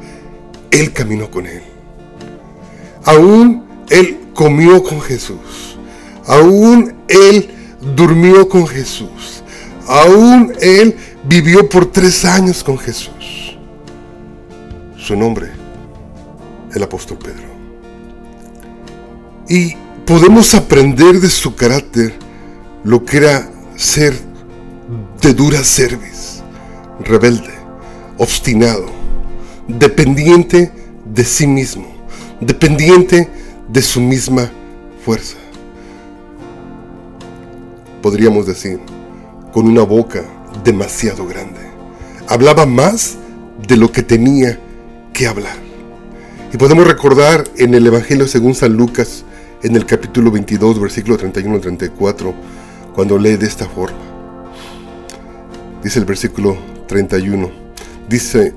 Él 0.72 0.92
caminó 0.92 1.32
con 1.32 1.48
Él. 1.48 1.64
Aún 3.06 3.64
Él 3.90 4.20
comió 4.34 4.84
con 4.84 5.00
Jesús. 5.00 5.78
Aún 6.28 6.94
Él 7.08 7.50
durmió 7.96 8.48
con 8.50 8.68
Jesús. 8.68 9.42
Aún 9.88 10.54
Él 10.60 10.98
vivió 11.24 11.68
por 11.70 11.86
tres 11.92 12.26
años 12.26 12.62
con 12.62 12.78
Jesús. 12.78 13.58
Su 14.98 15.16
nombre, 15.16 15.50
el 16.74 16.84
apóstol 16.84 17.18
Pedro. 17.18 17.48
Y 19.48 19.76
podemos 20.06 20.54
aprender 20.54 21.20
de 21.20 21.30
su 21.30 21.56
carácter 21.56 22.14
lo 22.84 23.06
que 23.06 23.18
era 23.18 23.50
ser 23.76 24.14
de 25.22 25.34
dura 25.34 25.64
cerviz, 25.64 26.42
rebelde, 27.00 27.54
obstinado, 28.18 28.86
dependiente 29.68 30.72
de 31.06 31.24
sí 31.24 31.48
mismo, 31.48 31.88
dependiente 32.42 33.30
de 33.70 33.82
su 33.82 34.02
misma 34.02 34.52
fuerza. 35.06 35.38
Podríamos 38.02 38.46
decir, 38.46 38.80
con 39.54 39.68
una 39.68 39.84
boca 39.84 40.24
demasiado 40.64 41.26
grande. 41.26 41.62
Hablaba 42.28 42.66
más 42.66 43.16
de 43.66 43.78
lo 43.78 43.92
que 43.92 44.04
tenía 44.04 44.60
que 45.14 45.28
hablar. 45.28 45.56
Y 46.52 46.58
podemos 46.58 46.86
recordar 46.86 47.46
en 47.58 47.74
el 47.74 47.88
Evangelio 47.88 48.28
según 48.28 48.54
San 48.54 48.74
Lucas, 48.74 49.24
en 49.64 49.76
el 49.78 49.86
capítulo 49.86 50.30
22, 50.30 50.80
versículo 50.80 51.18
31 51.18 51.60
34, 51.60 52.34
cuando 52.94 53.18
lee 53.18 53.38
de 53.38 53.48
esta 53.48 53.66
forma. 53.66 53.98
Dice 55.82 56.00
el 56.00 56.06
versículo 56.06 56.58
31. 56.88 57.50
Dice, 58.10 58.54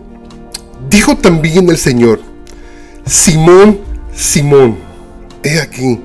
dijo 0.91 1.17
también 1.17 1.69
el 1.71 1.79
Señor, 1.79 2.21
Simón, 3.05 3.79
Simón, 4.13 4.77
he 5.45 5.61
aquí, 5.61 6.01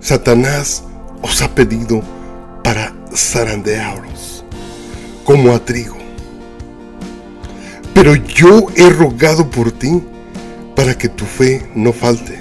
Satanás 0.00 0.84
os 1.22 1.40
ha 1.40 1.54
pedido 1.54 2.02
para 2.62 2.94
zarandearos 3.14 4.44
como 5.24 5.52
a 5.52 5.64
trigo. 5.64 5.96
Pero 7.94 8.14
yo 8.14 8.66
he 8.76 8.90
rogado 8.90 9.48
por 9.48 9.72
ti 9.72 10.02
para 10.76 10.98
que 10.98 11.08
tu 11.08 11.24
fe 11.24 11.70
no 11.74 11.92
falte. 11.92 12.38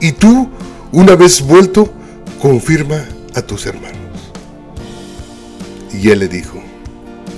Y 0.00 0.12
tú, 0.12 0.48
una 0.92 1.16
vez 1.16 1.42
vuelto, 1.42 1.92
confirma 2.40 3.04
a 3.34 3.42
tus 3.42 3.66
hermanos. 3.66 3.96
Y 5.92 6.10
él 6.10 6.20
le 6.20 6.28
dijo, 6.28 6.60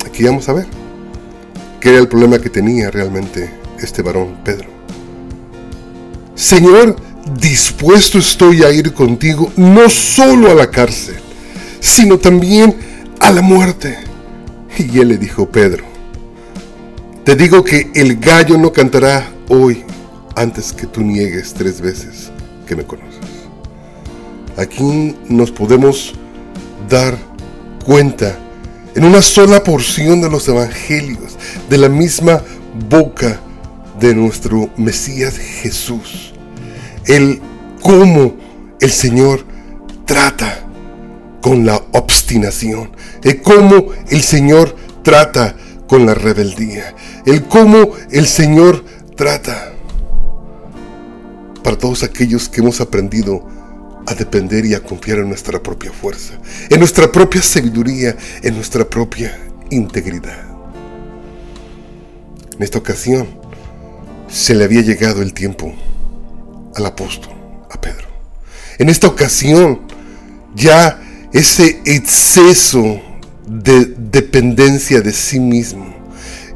aquí 0.06 0.24
vamos 0.24 0.48
a 0.48 0.52
ver, 0.52 0.66
qué 1.80 1.90
era 1.90 1.98
el 1.98 2.08
problema 2.08 2.38
que 2.38 2.50
tenía 2.50 2.90
realmente 2.90 3.50
este 3.80 4.02
varón 4.02 4.38
Pedro. 4.44 4.68
Señor, 6.34 6.96
dispuesto 7.40 8.18
estoy 8.18 8.62
a 8.62 8.70
ir 8.70 8.92
contigo 8.92 9.52
no 9.56 9.88
solo 9.88 10.50
a 10.50 10.54
la 10.54 10.70
cárcel, 10.70 11.16
sino 11.80 12.18
también 12.18 12.76
a 13.20 13.30
la 13.32 13.42
muerte. 13.42 13.98
Y 14.78 14.98
él 15.00 15.08
le 15.08 15.18
dijo, 15.18 15.48
Pedro, 15.48 15.84
te 17.24 17.34
digo 17.34 17.64
que 17.64 17.90
el 17.94 18.16
gallo 18.16 18.56
no 18.56 18.72
cantará 18.72 19.28
hoy 19.48 19.84
antes 20.36 20.72
que 20.72 20.86
tú 20.86 21.00
niegues 21.00 21.52
tres 21.54 21.80
veces 21.80 22.30
que 22.66 22.76
me 22.76 22.84
conoces. 22.84 23.37
Aquí 24.58 25.14
nos 25.28 25.52
podemos 25.52 26.14
dar 26.88 27.16
cuenta 27.86 28.36
en 28.96 29.04
una 29.04 29.22
sola 29.22 29.62
porción 29.62 30.20
de 30.20 30.28
los 30.28 30.48
evangelios, 30.48 31.38
de 31.70 31.78
la 31.78 31.88
misma 31.88 32.42
boca 32.90 33.38
de 34.00 34.16
nuestro 34.16 34.68
Mesías 34.76 35.36
Jesús, 35.36 36.32
el 37.06 37.40
cómo 37.80 38.34
el 38.80 38.90
Señor 38.90 39.44
trata 40.04 40.66
con 41.40 41.64
la 41.64 41.80
obstinación, 41.92 42.90
el 43.22 43.40
cómo 43.40 43.92
el 44.10 44.22
Señor 44.22 44.74
trata 45.04 45.54
con 45.86 46.04
la 46.04 46.14
rebeldía, 46.14 46.96
el 47.26 47.44
cómo 47.44 47.92
el 48.10 48.26
Señor 48.26 48.84
trata 49.14 49.72
para 51.62 51.78
todos 51.78 52.02
aquellos 52.02 52.48
que 52.48 52.60
hemos 52.60 52.80
aprendido 52.80 53.57
a 54.08 54.14
depender 54.14 54.64
y 54.64 54.72
a 54.74 54.80
confiar 54.80 55.18
en 55.18 55.28
nuestra 55.28 55.62
propia 55.62 55.92
fuerza, 55.92 56.32
en 56.70 56.78
nuestra 56.78 57.12
propia 57.12 57.42
sabiduría, 57.42 58.16
en 58.42 58.54
nuestra 58.54 58.88
propia 58.88 59.38
integridad. 59.68 60.46
En 62.56 62.62
esta 62.62 62.78
ocasión 62.78 63.28
se 64.26 64.54
le 64.54 64.64
había 64.64 64.80
llegado 64.80 65.20
el 65.20 65.34
tiempo 65.34 65.74
al 66.74 66.86
apóstol, 66.86 67.34
a 67.70 67.78
Pedro. 67.78 68.08
En 68.78 68.88
esta 68.88 69.08
ocasión 69.08 69.82
ya 70.54 71.02
ese 71.34 71.82
exceso 71.84 73.02
de 73.46 73.84
dependencia 73.84 75.02
de 75.02 75.12
sí 75.12 75.38
mismo, 75.38 75.94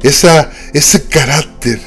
esa, 0.01 0.51
ese 0.73 1.03
carácter, 1.03 1.79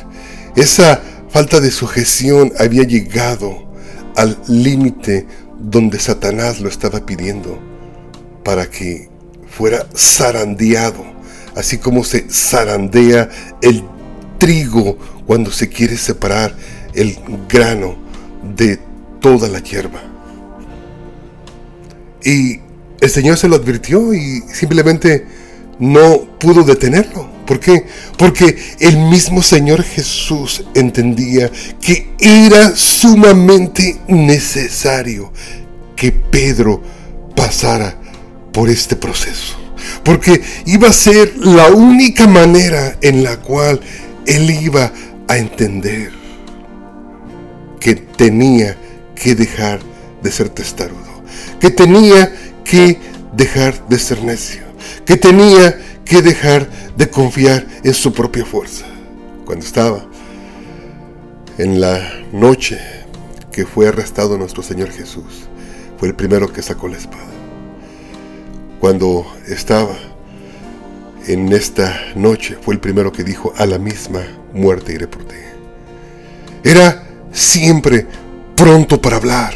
esa 0.54 1.02
falta 1.28 1.58
de 1.58 1.72
sujeción 1.72 2.52
había 2.56 2.84
llegado 2.84 3.66
al 4.14 4.40
límite 4.48 5.26
donde 5.58 5.98
Satanás 5.98 6.60
lo 6.60 6.68
estaba 6.68 7.04
pidiendo 7.04 7.58
para 8.44 8.70
que 8.70 9.08
fuera 9.48 9.86
zarandeado, 9.96 11.04
así 11.54 11.78
como 11.78 12.04
se 12.04 12.26
zarandea 12.30 13.28
el 13.62 13.84
trigo 14.38 14.96
cuando 15.26 15.50
se 15.50 15.68
quiere 15.68 15.96
separar 15.96 16.54
el 16.94 17.16
grano 17.48 17.96
de 18.56 18.78
toda 19.20 19.48
la 19.48 19.60
hierba. 19.60 20.00
Y 22.24 22.60
el 23.00 23.10
Señor 23.10 23.36
se 23.36 23.48
lo 23.48 23.56
advirtió 23.56 24.14
y 24.14 24.42
simplemente 24.52 25.26
no 25.78 26.38
pudo 26.38 26.62
detenerlo. 26.62 27.35
¿Por 27.46 27.60
qué? 27.60 27.86
Porque 28.18 28.56
el 28.80 28.98
mismo 28.98 29.42
Señor 29.42 29.82
Jesús 29.82 30.64
entendía 30.74 31.50
que 31.80 32.14
era 32.18 32.74
sumamente 32.74 34.00
necesario 34.08 35.32
que 35.94 36.12
Pedro 36.12 36.82
pasara 37.36 37.96
por 38.52 38.68
este 38.68 38.96
proceso. 38.96 39.56
Porque 40.02 40.42
iba 40.66 40.88
a 40.88 40.92
ser 40.92 41.36
la 41.36 41.68
única 41.68 42.26
manera 42.26 42.96
en 43.00 43.22
la 43.22 43.36
cual 43.36 43.80
él 44.26 44.50
iba 44.50 44.92
a 45.28 45.36
entender 45.38 46.10
que 47.78 47.94
tenía 47.94 48.76
que 49.14 49.34
dejar 49.34 49.80
de 50.22 50.32
ser 50.32 50.48
testarudo, 50.48 51.22
que 51.60 51.70
tenía 51.70 52.34
que 52.64 52.98
dejar 53.32 53.86
de 53.88 53.98
ser 53.98 54.24
necio, 54.24 54.62
que 55.04 55.16
tenía 55.16 55.78
que 56.06 56.22
dejar 56.22 56.68
de 56.96 57.10
confiar 57.10 57.66
en 57.82 57.92
su 57.92 58.12
propia 58.12 58.46
fuerza. 58.46 58.86
Cuando 59.44 59.64
estaba 59.64 60.06
en 61.58 61.80
la 61.80 62.00
noche 62.32 62.80
que 63.52 63.66
fue 63.66 63.88
arrestado 63.88 64.38
nuestro 64.38 64.62
Señor 64.62 64.90
Jesús, 64.90 65.48
fue 65.98 66.08
el 66.08 66.14
primero 66.14 66.52
que 66.52 66.62
sacó 66.62 66.88
la 66.88 66.96
espada. 66.96 67.26
Cuando 68.80 69.26
estaba 69.46 69.96
en 71.26 71.52
esta 71.52 71.98
noche, 72.14 72.56
fue 72.60 72.74
el 72.74 72.80
primero 72.80 73.10
que 73.10 73.24
dijo, 73.24 73.52
a 73.56 73.66
la 73.66 73.78
misma 73.78 74.22
muerte 74.52 74.94
iré 74.94 75.08
por 75.08 75.24
ti. 75.24 75.34
Era 76.62 77.04
siempre 77.32 78.06
pronto 78.54 79.00
para 79.00 79.16
hablar. 79.16 79.54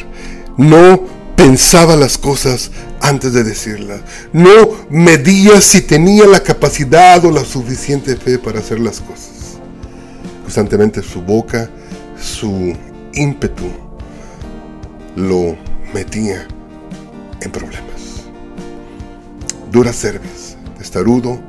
No 0.57 1.20
pensaba 1.41 1.97
las 1.97 2.19
cosas 2.19 2.71
antes 3.01 3.33
de 3.33 3.43
decirlas. 3.43 4.03
No 4.31 4.73
medía 4.91 5.63
si 5.63 5.81
tenía 5.81 6.27
la 6.27 6.41
capacidad 6.41 7.25
o 7.25 7.31
la 7.31 7.47
suficiente 7.47 8.15
fe 8.17 8.39
para 8.39 8.59
hacer 8.59 8.79
las 8.79 9.01
cosas. 9.01 9.57
Constantemente 10.43 11.03
su 11.03 11.23
boca, 11.23 11.71
su 12.21 12.77
ímpetu 13.15 13.71
lo 15.17 15.57
metía 15.95 16.47
en 17.41 17.51
problemas. 17.51 18.25
Dura 19.73 19.95
cerviz, 19.95 20.57
testarudo, 20.77 21.41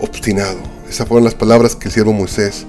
obstinado. 0.00 0.58
Esas 0.88 1.06
fueron 1.06 1.22
las 1.22 1.36
palabras 1.36 1.76
que 1.76 1.86
el 1.86 1.94
siervo 1.94 2.12
Moisés 2.12 2.66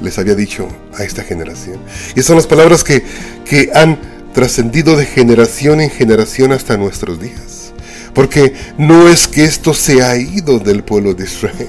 les 0.00 0.18
había 0.18 0.34
dicho 0.34 0.66
a 0.98 1.04
esta 1.04 1.22
generación. 1.22 1.78
Y 2.16 2.18
esas 2.18 2.26
son 2.26 2.36
las 2.36 2.48
palabras 2.48 2.82
que, 2.82 3.04
que 3.44 3.70
han 3.72 4.00
trascendido 4.32 4.96
de 4.96 5.06
generación 5.06 5.80
en 5.80 5.90
generación 5.90 6.52
hasta 6.52 6.76
nuestros 6.76 7.20
días. 7.20 7.72
Porque 8.14 8.54
no 8.78 9.08
es 9.08 9.26
que 9.26 9.44
esto 9.44 9.72
se 9.74 10.02
ha 10.02 10.16
ido 10.16 10.58
del 10.58 10.84
pueblo 10.84 11.14
de 11.14 11.24
Israel. 11.24 11.68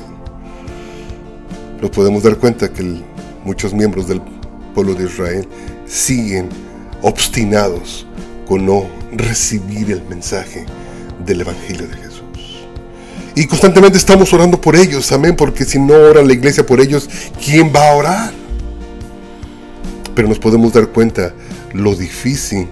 Nos 1.81 1.91
podemos 1.91 2.23
dar 2.23 2.37
cuenta 2.37 2.71
que 2.71 3.01
muchos 3.43 3.73
miembros 3.73 4.07
del 4.07 4.21
pueblo 4.73 4.93
de 4.93 5.05
Israel 5.05 5.47
siguen 5.85 6.49
obstinados 7.01 8.07
con 8.47 8.65
no 8.65 8.87
recibir 9.11 9.91
el 9.91 10.03
mensaje 10.03 10.65
del 11.25 11.41
Evangelio 11.41 11.87
de 11.87 11.95
Jesús. 11.95 12.13
Y 13.35 13.47
constantemente 13.47 13.97
estamos 13.97 14.31
orando 14.33 14.59
por 14.59 14.75
ellos, 14.75 15.11
amén, 15.11 15.35
porque 15.35 15.65
si 15.65 15.79
no 15.79 15.93
ora 15.93 16.21
la 16.21 16.33
iglesia 16.33 16.65
por 16.65 16.79
ellos, 16.79 17.09
¿quién 17.43 17.71
va 17.75 17.89
a 17.89 17.95
orar? 17.95 18.31
Pero 20.15 20.27
nos 20.27 20.39
podemos 20.39 20.71
dar 20.71 20.87
cuenta 20.89 21.33
lo 21.73 21.95
difícil 21.95 22.67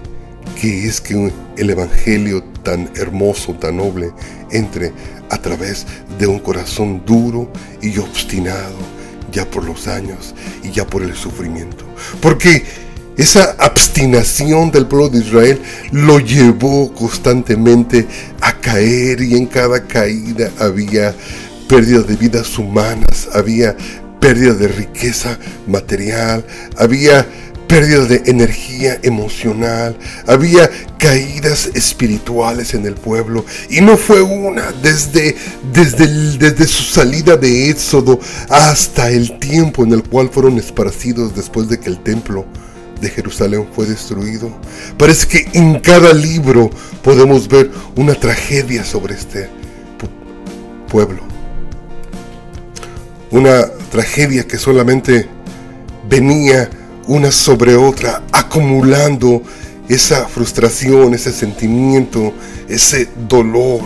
que 0.60 0.86
es 0.86 1.00
que 1.00 1.32
el 1.56 1.70
Evangelio 1.70 2.42
tan 2.62 2.90
hermoso, 2.96 3.54
tan 3.54 3.78
noble, 3.78 4.12
entre 4.50 4.92
a 5.30 5.38
través 5.38 5.86
de 6.18 6.26
un 6.26 6.38
corazón 6.38 7.02
duro 7.04 7.50
y 7.80 7.98
obstinado, 7.98 8.76
ya 9.32 9.48
por 9.50 9.64
los 9.64 9.88
años 9.88 10.34
y 10.62 10.70
ya 10.70 10.86
por 10.86 11.02
el 11.02 11.14
sufrimiento. 11.14 11.84
Porque 12.20 12.64
esa 13.16 13.56
abstinación 13.58 14.70
del 14.70 14.86
pueblo 14.86 15.08
de 15.08 15.18
Israel 15.18 15.60
lo 15.90 16.18
llevó 16.18 16.92
constantemente 16.94 18.06
a 18.40 18.58
caer 18.58 19.20
y 19.20 19.36
en 19.36 19.46
cada 19.46 19.86
caída 19.86 20.50
había 20.58 21.14
pérdida 21.68 22.02
de 22.02 22.16
vidas 22.16 22.58
humanas, 22.58 23.28
había 23.34 23.76
pérdida 24.20 24.54
de 24.54 24.68
riqueza 24.68 25.38
material, 25.66 26.44
había 26.76 27.26
pérdida 27.72 28.04
de 28.04 28.22
energía 28.26 28.98
emocional, 29.02 29.96
había 30.26 30.70
caídas 30.98 31.70
espirituales 31.72 32.74
en 32.74 32.84
el 32.84 32.96
pueblo 32.96 33.46
y 33.70 33.80
no 33.80 33.96
fue 33.96 34.20
una 34.20 34.72
desde, 34.82 35.34
desde, 35.72 36.06
desde 36.36 36.66
su 36.66 36.82
salida 36.82 37.38
de 37.38 37.70
Éxodo 37.70 38.20
hasta 38.50 39.08
el 39.08 39.38
tiempo 39.38 39.84
en 39.84 39.94
el 39.94 40.02
cual 40.02 40.28
fueron 40.28 40.58
esparcidos 40.58 41.34
después 41.34 41.70
de 41.70 41.80
que 41.80 41.88
el 41.88 41.98
templo 42.02 42.44
de 43.00 43.08
Jerusalén 43.08 43.66
fue 43.74 43.86
destruido. 43.86 44.54
Parece 44.98 45.26
que 45.26 45.58
en 45.58 45.80
cada 45.80 46.12
libro 46.12 46.68
podemos 47.02 47.48
ver 47.48 47.70
una 47.96 48.14
tragedia 48.14 48.84
sobre 48.84 49.14
este 49.14 49.48
pueblo. 50.90 51.22
Una 53.30 53.66
tragedia 53.90 54.46
que 54.46 54.58
solamente 54.58 55.26
venía 56.06 56.68
una 57.06 57.30
sobre 57.30 57.76
otra, 57.76 58.22
acumulando 58.32 59.42
esa 59.88 60.26
frustración, 60.26 61.14
ese 61.14 61.32
sentimiento, 61.32 62.32
ese 62.68 63.08
dolor. 63.28 63.80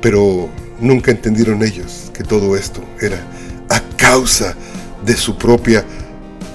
Pero 0.00 0.48
nunca 0.80 1.10
entendieron 1.10 1.62
ellos 1.62 2.10
que 2.12 2.24
todo 2.24 2.56
esto 2.56 2.82
era 3.00 3.22
a 3.68 3.80
causa 3.96 4.54
de 5.04 5.16
su 5.16 5.36
propia 5.36 5.84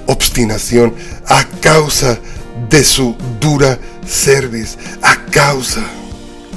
obstinación, 0.07 0.93
a 1.27 1.43
causa 1.61 2.19
de 2.69 2.83
su 2.83 3.15
dura 3.39 3.79
cerviz, 4.05 4.77
a 5.01 5.15
causa 5.31 5.81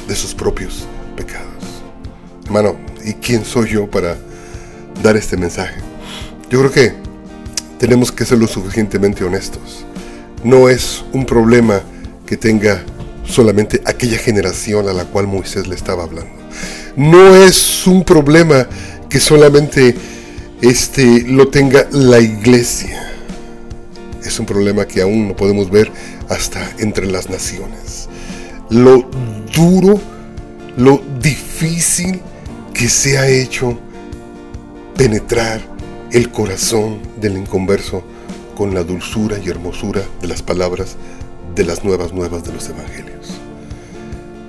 de 0.07 0.15
sus 0.15 0.35
propios 0.35 0.87
pecados. 1.17 1.47
Hermano, 2.45 2.77
¿y 3.05 3.15
quién 3.15 3.45
soy 3.45 3.71
yo 3.71 3.91
para 3.91 4.17
dar 5.03 5.17
este 5.17 5.37
mensaje? 5.37 5.81
Yo 6.51 6.61
creo 6.61 6.73
que 6.73 7.08
tenemos 7.79 8.13
que 8.13 8.25
ser 8.25 8.39
lo 8.39 8.47
suficientemente 8.47 9.25
honestos. 9.25 9.85
No 10.45 10.69
es 10.69 11.05
un 11.13 11.25
problema 11.25 11.83
que 12.27 12.37
tenga 12.37 12.83
solamente 13.25 13.83
aquella 13.85 14.19
generación 14.19 14.89
a 14.89 14.93
la 14.93 15.05
cual 15.05 15.27
Moisés 15.27 15.67
le 15.67 15.75
estaba 15.75 16.05
hablando, 16.05 16.33
no 16.97 17.37
es 17.37 17.87
un 17.87 18.05
problema 18.05 18.67
que 19.09 19.21
solamente 19.21 19.95
este, 20.61 21.23
lo 21.23 21.49
tenga 21.49 21.87
la 21.93 22.21
iglesia. 22.21 23.13
Es 24.25 24.39
un 24.41 24.47
problema 24.47 24.87
que 24.87 25.01
aún 25.01 25.29
no 25.29 25.37
podemos 25.37 25.71
ver 25.71 25.91
hasta 26.29 26.71
entre 26.79 27.07
las 27.07 27.31
naciones. 27.31 28.09
Lo 28.69 29.09
duro, 29.55 30.01
lo 30.77 31.01
difícil 31.23 32.21
que 32.75 32.89
se 32.89 33.17
ha 33.19 33.29
hecho 33.29 33.79
penetrar 34.97 35.78
el 36.13 36.31
corazón 36.31 37.01
del 37.21 37.37
inconverso 37.37 38.03
con 38.57 38.75
la 38.75 38.83
dulzura 38.83 39.39
y 39.39 39.49
hermosura 39.49 40.03
de 40.21 40.29
las 40.29 40.43
palabras 40.43 40.97
de 41.55 41.65
las 41.65 41.85
nuevas 41.85 42.13
nuevas 42.13 42.45
de 42.45 42.53
los 42.53 42.69
evangelios. 42.69 43.29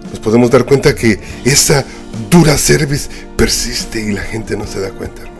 Nos 0.10 0.20
podemos 0.20 0.50
dar 0.50 0.66
cuenta 0.66 0.96
que 0.96 1.20
esa 1.44 1.86
dura 2.30 2.58
cerviz 2.58 3.10
persiste 3.36 4.02
y 4.02 4.14
la 4.14 4.22
gente 4.22 4.58
no 4.58 4.66
se 4.66 4.80
da 4.80 4.92
cuenta, 4.92 5.22
hermano. 5.22 5.40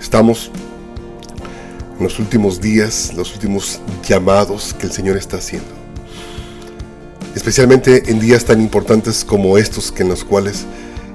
Estamos 0.00 0.50
en 1.98 2.04
los 2.04 2.18
últimos 2.18 2.60
días, 2.60 3.12
los 3.14 3.32
últimos 3.34 3.80
llamados 4.06 4.74
que 4.74 4.86
el 4.86 4.92
Señor 4.92 5.16
está 5.16 5.38
haciendo. 5.38 5.68
Especialmente 7.34 8.10
en 8.10 8.20
días 8.20 8.44
tan 8.44 8.60
importantes 8.60 9.24
como 9.24 9.56
estos 9.56 9.92
que 9.92 10.02
en 10.02 10.08
los 10.08 10.24
cuales 10.24 10.66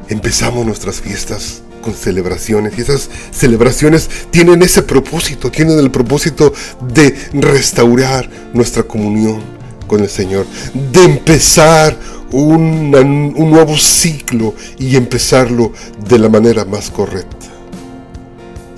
empezamos 0.09 0.65
nuestras 0.65 1.01
fiestas 1.01 1.61
con 1.85 1.93
celebraciones 1.93 2.73
y 2.77 2.81
esas 2.81 3.11
celebraciones 3.31 4.09
tienen 4.31 4.63
ese 4.63 4.81
propósito, 4.81 5.51
tienen 5.51 5.77
el 5.77 5.91
propósito 5.91 6.51
de 6.91 7.15
restaurar 7.33 8.27
nuestra 8.53 8.81
comunión 8.81 9.39
con 9.85 10.01
el 10.01 10.09
Señor, 10.09 10.47
de 10.91 11.03
empezar 11.03 11.95
un 12.31 12.89
nuevo 12.89 13.77
ciclo 13.77 14.55
y 14.79 14.95
empezarlo 14.95 15.73
de 16.09 16.17
la 16.17 16.27
manera 16.27 16.65
más 16.65 16.89
correcta. 16.89 17.54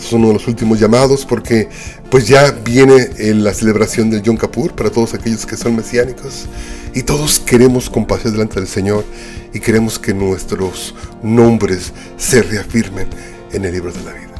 Es 0.07 0.13
uno 0.13 0.29
de 0.29 0.35
los 0.35 0.47
últimos 0.47 0.79
llamados 0.79 1.25
porque 1.25 1.67
pues 2.09 2.29
ya 2.29 2.51
viene 2.51 3.09
la 3.17 3.53
celebración 3.53 4.09
del 4.09 4.21
Yom 4.21 4.37
Kippur 4.37 4.73
para 4.73 4.89
todos 4.89 5.13
aquellos 5.13 5.45
que 5.45 5.57
son 5.57 5.75
mesiánicos 5.75 6.45
y 6.93 7.03
todos 7.03 7.39
queremos 7.39 7.89
compasión 7.89 8.31
delante 8.31 8.61
del 8.61 8.69
Señor 8.69 9.03
y 9.53 9.59
queremos 9.59 9.99
que 9.99 10.13
nuestros 10.13 10.95
nombres 11.21 11.91
se 12.15 12.41
reafirmen 12.41 13.09
en 13.51 13.65
el 13.65 13.73
libro 13.73 13.91
de 13.91 14.01
la 14.05 14.13
vida. 14.13 14.33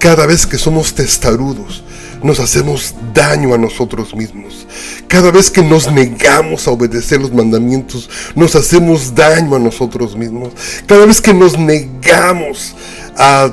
Cada 0.00 0.26
vez 0.26 0.44
que 0.44 0.58
somos 0.58 0.92
testarudos, 0.92 1.84
nos 2.20 2.40
hacemos 2.40 2.92
daño 3.14 3.54
a 3.54 3.58
nosotros 3.58 4.12
mismos. 4.12 4.66
Cada 5.06 5.30
vez 5.30 5.52
que 5.52 5.62
nos 5.62 5.88
negamos 5.92 6.66
a 6.66 6.72
obedecer 6.72 7.20
los 7.20 7.32
mandamientos, 7.32 8.10
nos 8.34 8.56
hacemos 8.56 9.14
daño 9.14 9.54
a 9.54 9.60
nosotros 9.60 10.16
mismos. 10.16 10.52
Cada 10.86 11.06
vez 11.06 11.20
que 11.20 11.32
nos 11.32 11.56
negamos 11.56 12.74
a 13.16 13.52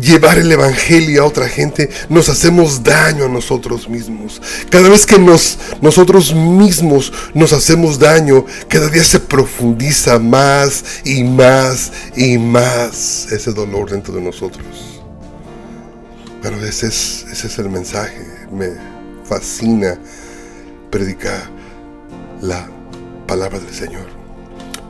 llevar 0.00 0.38
el 0.38 0.50
Evangelio 0.50 1.22
a 1.22 1.26
otra 1.26 1.48
gente, 1.48 1.88
nos 2.08 2.28
hacemos 2.28 2.82
daño 2.82 3.24
a 3.24 3.28
nosotros 3.28 3.88
mismos. 3.88 4.40
Cada 4.70 4.88
vez 4.88 5.06
que 5.06 5.18
nos, 5.18 5.58
nosotros 5.80 6.34
mismos 6.34 7.12
nos 7.34 7.52
hacemos 7.52 7.98
daño, 7.98 8.44
cada 8.68 8.88
día 8.88 9.04
se 9.04 9.20
profundiza 9.20 10.18
más 10.18 10.84
y 11.04 11.24
más 11.24 11.92
y 12.16 12.38
más 12.38 13.30
ese 13.32 13.52
dolor 13.52 13.90
dentro 13.90 14.14
de 14.14 14.20
nosotros. 14.20 15.00
Pero 16.42 16.56
ese 16.64 16.88
es, 16.88 17.24
ese 17.30 17.46
es 17.46 17.58
el 17.58 17.70
mensaje. 17.70 18.26
Me 18.50 18.70
fascina 19.24 19.98
predicar 20.90 21.48
la 22.40 22.68
palabra 23.26 23.60
del 23.60 23.72
Señor. 23.72 24.06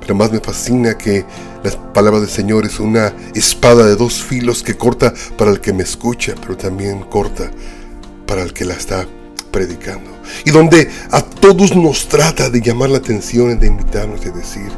Pero 0.00 0.14
más 0.14 0.32
me 0.32 0.40
fascina 0.40 0.96
que 0.96 1.24
la 1.62 1.92
palabra 1.92 2.20
del 2.20 2.28
Señor 2.28 2.66
es 2.66 2.80
una 2.80 3.14
espada 3.34 3.86
de 3.86 3.96
dos 3.96 4.22
filos 4.22 4.62
que 4.62 4.76
corta 4.76 5.14
para 5.36 5.50
el 5.50 5.60
que 5.60 5.72
me 5.72 5.82
escucha, 5.82 6.34
pero 6.40 6.56
también 6.56 7.02
corta 7.02 7.50
para 8.26 8.42
el 8.42 8.52
que 8.52 8.64
la 8.64 8.74
está 8.74 9.06
predicando. 9.50 10.10
Y 10.44 10.50
donde 10.50 10.90
a 11.10 11.22
todos 11.22 11.76
nos 11.76 12.08
trata 12.08 12.50
de 12.50 12.60
llamar 12.60 12.90
la 12.90 12.98
atención 12.98 13.58
de 13.60 13.66
invitarnos 13.66 14.24
y 14.26 14.30
decir, 14.30 14.72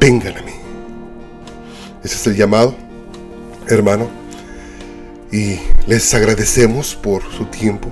vengan 0.00 0.36
a 0.38 0.42
mí. 0.42 0.52
Ese 2.02 2.16
es 2.16 2.26
el 2.26 2.36
llamado, 2.36 2.74
hermano. 3.68 4.08
Y 5.30 5.58
les 5.86 6.14
agradecemos 6.14 6.94
por 6.94 7.22
su 7.32 7.44
tiempo. 7.46 7.90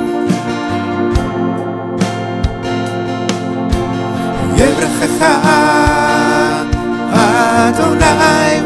Adonai 7.12 8.60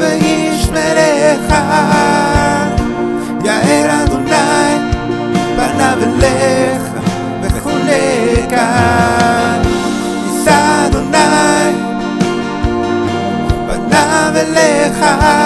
God 8.54 9.66
is 14.56 15.43